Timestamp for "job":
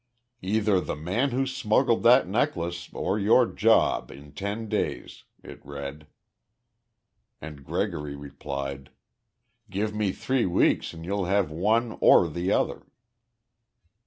3.45-4.09